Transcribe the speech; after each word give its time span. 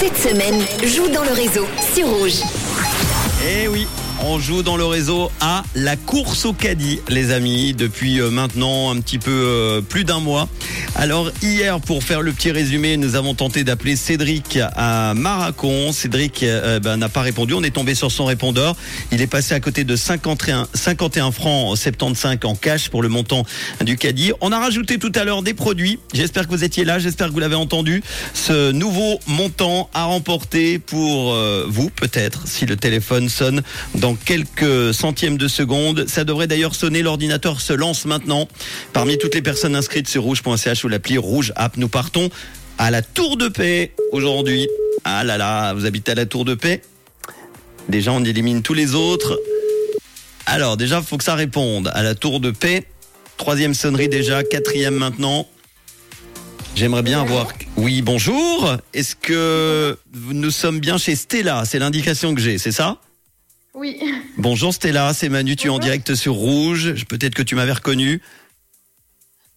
Cette 0.00 0.16
semaine, 0.16 0.54
joue 0.82 1.08
dans 1.08 1.24
le 1.24 1.32
réseau 1.32 1.66
sur 1.94 2.08
Rouge. 2.08 2.40
Eh 3.46 3.68
oui, 3.68 3.86
on 4.24 4.38
joue 4.38 4.62
dans 4.62 4.78
le 4.78 4.86
réseau 4.86 5.30
à 5.42 5.62
la 5.74 5.96
course 5.96 6.46
au 6.46 6.54
caddie, 6.54 7.00
les 7.10 7.32
amis, 7.32 7.74
depuis 7.74 8.18
euh, 8.18 8.30
maintenant 8.30 8.90
un 8.90 8.98
petit 9.02 9.18
peu 9.18 9.30
euh, 9.30 9.80
plus 9.82 10.04
d'un 10.04 10.20
mois. 10.20 10.48
Alors 10.96 11.30
hier, 11.40 11.80
pour 11.80 12.02
faire 12.02 12.20
le 12.20 12.32
petit 12.32 12.50
résumé, 12.50 12.96
nous 12.96 13.14
avons 13.14 13.34
tenté 13.34 13.64
d'appeler 13.64 13.96
Cédric 13.96 14.58
à 14.76 15.14
Maracon. 15.14 15.92
Cédric 15.92 16.42
euh, 16.42 16.80
ben, 16.80 16.96
n'a 16.96 17.08
pas 17.08 17.22
répondu. 17.22 17.54
On 17.54 17.62
est 17.62 17.70
tombé 17.70 17.94
sur 17.94 18.10
son 18.10 18.24
répondeur. 18.24 18.76
Il 19.12 19.22
est 19.22 19.26
passé 19.26 19.54
à 19.54 19.60
côté 19.60 19.84
de 19.84 19.96
51, 19.96 20.68
51 20.74 21.30
francs 21.30 21.78
75 21.78 22.38
en 22.44 22.54
cash 22.54 22.90
pour 22.90 23.02
le 23.02 23.08
montant 23.08 23.44
du 23.80 23.96
caddie. 23.96 24.32
On 24.40 24.52
a 24.52 24.58
rajouté 24.58 24.98
tout 24.98 25.12
à 25.14 25.24
l'heure 25.24 25.42
des 25.42 25.54
produits. 25.54 26.00
J'espère 26.12 26.46
que 26.46 26.50
vous 26.50 26.64
étiez 26.64 26.84
là. 26.84 26.98
J'espère 26.98 27.28
que 27.28 27.32
vous 27.32 27.40
l'avez 27.40 27.54
entendu. 27.54 28.02
Ce 28.34 28.72
nouveau 28.72 29.20
montant 29.26 29.88
à 29.94 30.04
remporter 30.04 30.78
pour 30.78 31.32
euh, 31.32 31.66
vous, 31.68 31.88
peut-être, 31.90 32.46
si 32.46 32.66
le 32.66 32.76
téléphone 32.76 33.28
sonne 33.28 33.62
dans 33.94 34.16
quelques 34.16 34.92
centièmes 34.92 35.38
de 35.38 35.48
seconde. 35.48 36.08
Ça 36.08 36.24
devrait 36.24 36.48
d'ailleurs 36.48 36.74
sonner. 36.74 37.02
L'ordinateur 37.02 37.60
se 37.60 37.72
lance 37.72 38.04
maintenant. 38.04 38.48
Parmi 38.92 39.18
toutes 39.18 39.34
les 39.34 39.42
personnes 39.42 39.76
inscrites 39.76 40.08
sur 40.08 40.24
rouge.ch 40.24 40.79
ou 40.84 40.88
l'appli 40.88 41.18
Rouge 41.18 41.52
App, 41.56 41.76
nous 41.76 41.88
partons 41.88 42.30
à 42.78 42.90
la 42.90 43.02
Tour 43.02 43.36
de 43.36 43.48
Paix 43.48 43.92
aujourd'hui. 44.12 44.68
Ah 45.04 45.24
là 45.24 45.38
là, 45.38 45.74
vous 45.74 45.86
habitez 45.86 46.12
à 46.12 46.14
la 46.14 46.26
Tour 46.26 46.44
de 46.44 46.54
Paix? 46.54 46.82
Déjà, 47.88 48.12
on 48.12 48.24
élimine 48.24 48.62
tous 48.62 48.74
les 48.74 48.94
autres. 48.94 49.38
Alors, 50.46 50.76
déjà, 50.76 51.02
faut 51.02 51.16
que 51.16 51.24
ça 51.24 51.34
réponde 51.34 51.90
à 51.94 52.02
la 52.02 52.14
Tour 52.14 52.40
de 52.40 52.50
Paix. 52.50 52.84
Troisième 53.36 53.74
sonnerie 53.74 54.08
déjà, 54.08 54.42
quatrième 54.42 54.94
maintenant. 54.94 55.48
J'aimerais 56.74 57.02
bien 57.02 57.20
avoir. 57.20 57.48
Oui, 57.76 58.02
bonjour. 58.02 58.76
Est-ce 58.94 59.16
que 59.16 59.98
nous 60.14 60.50
sommes 60.50 60.78
bien 60.78 60.98
chez 60.98 61.16
Stella? 61.16 61.64
C'est 61.64 61.78
l'indication 61.78 62.34
que 62.34 62.40
j'ai, 62.40 62.58
c'est 62.58 62.72
ça? 62.72 62.98
Oui. 63.74 63.98
Bonjour 64.36 64.74
Stella, 64.74 65.12
c'est 65.14 65.28
Manu, 65.28 65.56
tu 65.56 65.68
es 65.68 65.70
en 65.70 65.78
direct 65.78 66.14
sur 66.14 66.34
Rouge. 66.34 66.94
Peut-être 67.08 67.34
que 67.34 67.42
tu 67.42 67.54
m'avais 67.54 67.72
reconnu. 67.72 68.20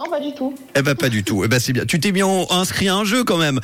Non, 0.00 0.10
pas 0.10 0.20
du 0.20 0.32
tout. 0.32 0.54
Eh 0.74 0.80
ben 0.80 0.94
pas 0.94 1.10
du 1.10 1.22
tout. 1.22 1.44
Eh 1.44 1.48
ben 1.48 1.60
c'est 1.60 1.74
bien. 1.74 1.84
Tu 1.84 2.00
t'es 2.00 2.10
bien 2.10 2.26
inscrit 2.48 2.88
à 2.88 2.94
un 2.94 3.04
jeu 3.04 3.22
quand 3.22 3.36
même. 3.36 3.60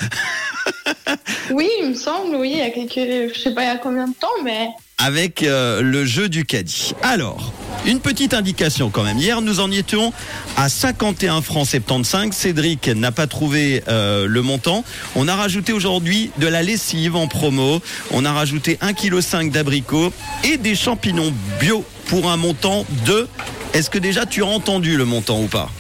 Oui, 1.51 1.69
il 1.81 1.91
me 1.91 1.95
semble, 1.95 2.37
oui, 2.37 2.51
il 2.55 2.59
y 2.59 2.61
a 2.61 2.71
quelques. 2.71 3.33
Je 3.35 3.41
sais 3.41 3.55
pas 3.55 3.63
il 3.63 3.67
y 3.69 3.71
a 3.71 3.77
combien 3.77 4.07
de 4.09 4.15
temps, 4.15 4.27
mais. 4.45 4.69
avec 4.99 5.43
euh, 5.45 5.81
le 5.81 6.05
jeu 6.05 6.29
du 6.29 6.45
caddie. 6.45 6.93
Alors, 7.03 7.53
une 7.87 8.01
petite 8.01 8.35
indication 8.35 8.91
quand 8.91 9.05
même. 9.05 9.17
Hier, 9.17 9.41
nous 9.41 9.61
en 9.61 9.71
étions 9.71 10.13
à 10.57 10.69
51 10.69 11.41
francs 11.41 11.67
75. 11.69 12.33
Cédric 12.33 12.89
n'a 12.89 13.13
pas 13.13 13.27
trouvé 13.27 13.83
euh, 13.89 14.27
le 14.27 14.43
montant. 14.43 14.85
On 15.15 15.29
a 15.29 15.37
rajouté 15.37 15.73
aujourd'hui 15.73 16.31
de 16.39 16.49
la 16.49 16.63
lessive 16.63 17.17
en 17.17 17.29
promo. 17.29 17.81
On 18.11 18.25
a 18.25 18.33
rajouté 18.33 18.75
1,5 18.83 19.45
kg 19.45 19.51
d'abricots 19.53 20.13
et 20.45 20.57
des 20.59 20.75
champignons 20.75 21.33
bio 21.61 21.85
pour 22.09 22.31
un 22.31 22.37
montant 22.37 22.85
de... 23.07 23.29
Est-ce 23.73 23.89
que 23.89 23.99
déjà 23.99 24.27
tu 24.27 24.43
as 24.43 24.47
entendu 24.47 24.97
le 24.97 25.05
montant 25.05 25.41
ou 25.41 25.47
pas? 25.47 25.71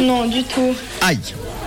Non, 0.00 0.26
du 0.26 0.44
tout. 0.44 0.74
Aïe. 1.00 1.18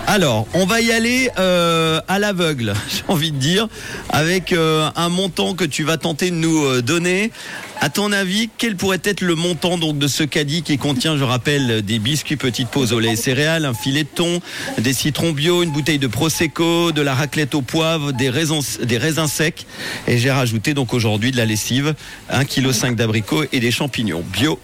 Alors, 0.08 0.48
on 0.54 0.66
va 0.66 0.82
y 0.82 0.92
aller 0.92 1.30
euh, 1.38 2.02
à 2.08 2.20
l'aveugle, 2.20 2.74
j'ai 2.90 3.04
envie 3.08 3.32
de 3.32 3.38
dire, 3.38 3.68
avec 4.10 4.52
euh, 4.52 4.90
un 4.96 5.10
montant 5.10 5.54
que 5.54 5.64
tu 5.64 5.84
vas 5.84 5.98
tenter 5.98 6.32
de 6.32 6.36
nous 6.36 6.66
euh, 6.66 6.82
donner. 6.82 7.32
À 7.80 7.90
ton 7.90 8.12
avis, 8.12 8.50
quel 8.58 8.76
pourrait 8.76 9.02
être 9.04 9.22
le 9.22 9.36
montant 9.36 9.78
de 9.78 10.08
ce 10.08 10.24
caddie 10.24 10.62
qui 10.62 10.78
contient, 10.78 11.18
je 11.18 11.24
rappelle, 11.24 11.82
des 11.82 11.98
biscuits 11.98 12.36
petites 12.36 12.68
pauses 12.68 12.94
au 12.94 13.00
lait 13.00 13.14
et 13.14 13.16
céréales, 13.16 13.66
un 13.66 13.74
filet 13.74 14.04
de 14.04 14.09
thon, 14.14 14.40
des 14.78 14.94
citrons 14.94 15.32
bio, 15.32 15.64
une 15.64 15.72
bouteille 15.72 15.98
de 15.98 16.08
prosecco, 16.08 16.92
de 16.92 17.02
la 17.02 17.16
raclette 17.16 17.56
au 17.56 17.62
poivre, 17.62 18.12
des 18.12 18.30
raisins, 18.30 18.62
des 18.84 18.98
raisins 18.98 19.28
secs, 19.28 19.66
et 20.08 20.20
j'ai 20.20 20.30
rajouté 20.30 20.74
donc 20.74 20.94
aujourd'hui 20.94 21.32
de 21.32 21.38
la 21.38 21.46
lessive, 21.46 21.96
1,5 22.32 22.90
kg 22.90 22.96
d'abricots 22.96 23.46
et 23.52 23.59
des 23.59 23.72
champignons 23.72 24.24
bio 24.32 24.59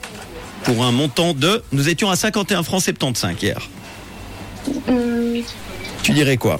pour 0.63 0.83
un 0.83 0.91
montant 0.91 1.33
de, 1.33 1.63
nous 1.71 1.89
étions 1.89 2.09
à 2.09 2.15
51 2.15 2.63
francs 2.63 2.81
75 2.83 3.35
hier. 3.41 3.69
Hum, 4.87 5.43
Tu 6.03 6.11
dirais 6.11 6.37
quoi? 6.37 6.59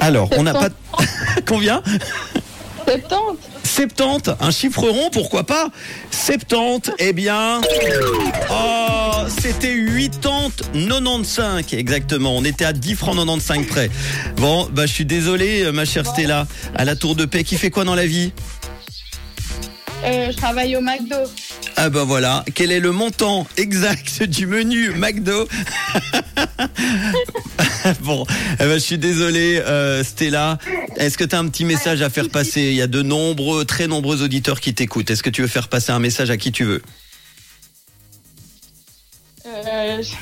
Alors, 0.00 0.30
on 0.36 0.42
n'a 0.42 0.54
pas... 0.54 0.68
Combien? 1.46 1.82
70 2.86 3.38
70, 3.78 4.30
un 4.40 4.50
chiffre 4.50 4.88
rond, 4.88 5.10
pourquoi 5.12 5.44
pas? 5.44 5.68
70, 6.10 6.90
eh 6.98 7.12
bien... 7.12 7.60
Oh, 8.50 9.24
c'était 9.28 9.76
80, 9.76 10.50
95, 10.72 11.64
exactement. 11.74 12.36
On 12.36 12.44
était 12.44 12.64
à 12.64 12.72
10 12.72 12.94
francs 12.96 13.14
95 13.14 13.66
près. 13.66 13.90
Bon, 14.36 14.68
bah 14.72 14.86
je 14.86 14.92
suis 14.92 15.04
désolé, 15.04 15.62
euh, 15.62 15.70
ma 15.70 15.84
chère 15.84 16.06
Stella, 16.06 16.46
à 16.74 16.84
la 16.84 16.96
Tour 16.96 17.14
de 17.14 17.24
Paix, 17.24 17.44
qui 17.44 17.56
fait 17.56 17.70
quoi 17.70 17.84
dans 17.84 17.94
la 17.94 18.06
vie? 18.06 18.32
Euh, 20.08 20.32
Je 20.32 20.36
travaille 20.36 20.76
au 20.76 20.80
McDo. 20.80 21.16
Ah 21.76 21.90
bah 21.90 22.04
voilà, 22.04 22.44
quel 22.54 22.72
est 22.72 22.80
le 22.80 22.90
montant 22.92 23.46
exact 23.56 24.22
du 24.24 24.46
menu 24.46 24.90
McDo 24.96 25.46
Bon, 28.00 28.26
eh 28.54 28.64
ben, 28.64 28.74
je 28.74 28.78
suis 28.78 28.98
désolé 28.98 29.58
euh, 29.64 30.02
Stella, 30.02 30.58
est-ce 30.96 31.16
que 31.16 31.24
tu 31.24 31.36
as 31.36 31.38
un 31.38 31.46
petit 31.48 31.64
message 31.64 32.02
à 32.02 32.10
faire 32.10 32.28
passer? 32.30 32.62
Il 32.62 32.74
y 32.74 32.82
a 32.82 32.86
de 32.88 33.02
nombreux, 33.02 33.64
très 33.64 33.86
nombreux 33.86 34.22
auditeurs 34.22 34.60
qui 34.60 34.74
t'écoutent. 34.74 35.10
Est-ce 35.10 35.22
que 35.22 35.30
tu 35.30 35.42
veux 35.42 35.48
faire 35.48 35.68
passer 35.68 35.92
un 35.92 35.98
message 36.00 36.30
à 36.30 36.36
qui 36.36 36.50
tu 36.52 36.64
veux? 36.64 36.82
Euh, 39.46 40.02
je- 40.02 40.14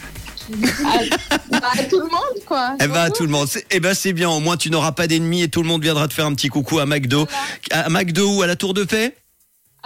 à, 0.87 1.01
bah, 1.51 1.61
à 1.73 1.83
tout 1.85 1.99
le 1.99 2.05
monde, 2.07 2.45
quoi. 2.47 2.77
Eh 2.81 2.87
ben 2.87 3.01
à 3.01 3.11
tout 3.11 3.25
le 3.25 3.31
monde. 3.31 3.49
C'est- 3.51 3.67
Eh 3.71 3.81
ben 3.81 3.95
c'est 3.95 4.13
bien, 4.13 4.29
au 4.31 4.39
moins 4.41 4.57
tu 4.57 4.71
n'auras 4.71 4.93
pas 4.93 5.07
d'ennemis 5.09 5.43
et 5.43 5.49
tout 5.49 5.63
le 5.63 5.69
monde 5.69 5.83
viendra 5.83 6.07
te 6.07 6.15
faire 6.15 6.27
un 6.27 6.35
petit 6.35 6.49
coucou 6.49 6.79
à 6.79 6.87
McDo. 6.87 7.27
À 7.73 7.89
McDo 7.89 8.37
ou 8.37 8.43
à 8.43 8.47
la 8.47 8.55
Tour 8.57 8.73
de 8.75 8.85
Paix? 8.85 9.17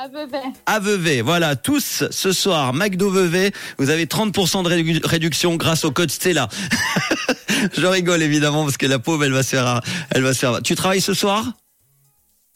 À 0.02 0.08
Vevey. 0.08 0.40
à 0.64 0.78
Vevey. 0.80 1.20
Voilà, 1.20 1.56
tous 1.56 2.04
ce 2.10 2.32
soir, 2.32 2.72
McDo 2.72 3.10
Vevey, 3.10 3.52
vous 3.78 3.90
avez 3.90 4.06
30% 4.06 4.62
de 4.62 4.68
rédu- 4.70 5.00
réduction 5.04 5.56
grâce 5.56 5.84
au 5.84 5.90
code 5.90 6.10
Stella. 6.10 6.48
Je 7.76 7.84
rigole 7.84 8.22
évidemment 8.22 8.64
parce 8.64 8.78
que 8.78 8.86
la 8.86 8.98
pauvre, 8.98 9.24
elle 9.24 9.32
va 9.32 9.42
se 9.42 9.50
faire, 9.50 9.82
elle 10.12 10.22
va 10.22 10.32
se 10.32 10.38
faire. 10.38 10.62
Tu 10.62 10.74
travailles 10.74 11.02
ce 11.02 11.12
soir? 11.12 11.44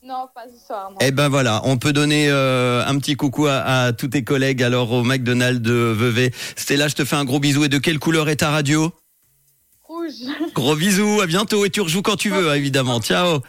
Non, 0.03 0.27
pas 0.35 0.45
ce 0.51 0.67
soir, 0.67 0.91
non. 0.91 0.97
Eh 1.03 1.11
ben 1.11 1.29
voilà, 1.29 1.61
on 1.65 1.77
peut 1.77 1.93
donner 1.93 2.29
euh, 2.31 2.83
un 2.87 2.99
petit 2.99 3.15
coucou 3.15 3.47
à, 3.47 3.57
à 3.59 3.93
tous 3.93 4.09
tes 4.09 4.25
collègues 4.25 4.63
alors 4.63 4.91
au 4.93 5.03
McDonald's 5.03 5.61
de 5.61 5.73
Vevey. 5.95 6.31
Stella, 6.57 6.89
je 6.89 6.95
te 6.95 7.05
fais 7.05 7.17
un 7.17 7.25
gros 7.27 7.41
bisou. 7.41 7.65
Et 7.65 7.69
de 7.69 7.79
quelle 7.79 7.99
couleur 7.99 8.29
est 8.31 8.37
ta 8.37 8.51
radio? 8.51 8.91
Rouge. 9.83 10.13
Gros 10.55 10.77
bisous, 10.77 11.21
à 11.21 11.27
bientôt 11.27 11.65
et 11.67 11.71
tu 11.71 11.83
rejoues 11.83 12.03
quand 12.03 12.17
tu 12.17 12.31
veux, 12.31 12.55
évidemment. 12.55 13.01
Ciao. 13.01 13.41